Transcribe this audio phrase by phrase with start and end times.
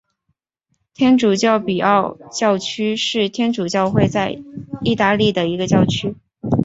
[0.95, 4.41] 天主教古比奥教区是天主教会在
[4.83, 6.15] 义大利的一个教区。